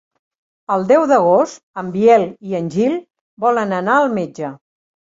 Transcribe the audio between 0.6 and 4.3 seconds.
El deu d'agost en Biel i en Gil volen anar al